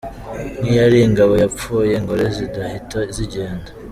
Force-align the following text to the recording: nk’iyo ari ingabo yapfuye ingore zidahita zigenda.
nk’iyo 0.61 0.79
ari 0.87 0.97
ingabo 1.07 1.33
yapfuye 1.43 1.91
ingore 1.99 2.25
zidahita 2.35 2.99
zigenda. 3.15 3.69